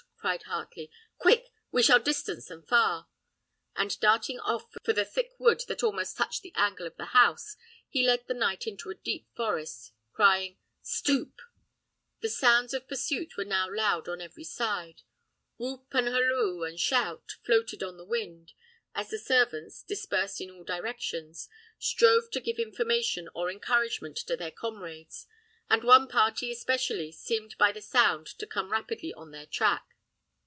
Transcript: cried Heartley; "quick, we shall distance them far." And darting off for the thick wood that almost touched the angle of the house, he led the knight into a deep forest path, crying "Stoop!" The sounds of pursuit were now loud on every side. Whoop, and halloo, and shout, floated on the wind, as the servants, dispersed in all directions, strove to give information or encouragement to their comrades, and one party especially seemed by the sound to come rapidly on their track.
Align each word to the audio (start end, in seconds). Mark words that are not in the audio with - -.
cried 0.17 0.43
Heartley; 0.43 0.91
"quick, 1.17 1.47
we 1.71 1.81
shall 1.81 1.97
distance 1.97 2.45
them 2.45 2.61
far." 2.61 3.07
And 3.75 3.99
darting 3.99 4.39
off 4.41 4.65
for 4.83 4.93
the 4.93 5.03
thick 5.03 5.31
wood 5.39 5.63
that 5.67 5.81
almost 5.81 6.15
touched 6.15 6.43
the 6.43 6.53
angle 6.55 6.85
of 6.85 6.95
the 6.95 7.05
house, 7.05 7.55
he 7.89 8.05
led 8.05 8.27
the 8.27 8.35
knight 8.35 8.67
into 8.67 8.91
a 8.91 8.95
deep 8.95 9.27
forest 9.35 9.87
path, 9.87 9.95
crying 10.13 10.57
"Stoop!" 10.83 11.41
The 12.19 12.29
sounds 12.29 12.71
of 12.75 12.87
pursuit 12.87 13.35
were 13.35 13.45
now 13.45 13.67
loud 13.67 14.07
on 14.07 14.21
every 14.21 14.43
side. 14.43 15.01
Whoop, 15.57 15.87
and 15.95 16.05
halloo, 16.09 16.61
and 16.65 16.79
shout, 16.79 17.37
floated 17.43 17.81
on 17.81 17.97
the 17.97 18.05
wind, 18.05 18.53
as 18.93 19.09
the 19.09 19.17
servants, 19.17 19.81
dispersed 19.81 20.39
in 20.39 20.51
all 20.51 20.63
directions, 20.63 21.49
strove 21.79 22.29
to 22.29 22.39
give 22.39 22.59
information 22.59 23.27
or 23.33 23.49
encouragement 23.49 24.17
to 24.17 24.37
their 24.37 24.51
comrades, 24.51 25.25
and 25.67 25.83
one 25.83 26.07
party 26.07 26.51
especially 26.51 27.11
seemed 27.11 27.57
by 27.57 27.71
the 27.71 27.81
sound 27.81 28.27
to 28.27 28.45
come 28.45 28.71
rapidly 28.71 29.11
on 29.15 29.31
their 29.31 29.47
track. 29.47 29.87